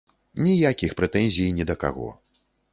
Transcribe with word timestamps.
Ніякіх 0.45 0.95
прэтэнзій 1.03 1.53
ні 1.61 1.69
да 1.73 1.79
каго. 1.87 2.09